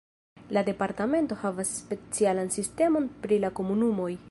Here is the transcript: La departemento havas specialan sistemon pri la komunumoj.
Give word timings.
La 0.55 0.61
departemento 0.69 1.37
havas 1.43 1.75
specialan 1.83 2.51
sistemon 2.57 3.07
pri 3.27 3.41
la 3.47 3.53
komunumoj. 3.61 4.13